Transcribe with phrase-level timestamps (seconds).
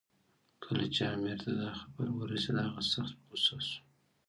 [0.63, 3.79] کله چې امیر ته دا خبر ورسېد، هغه سخت په غوسه شو.